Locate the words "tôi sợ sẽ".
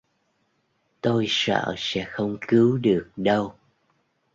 1.01-2.07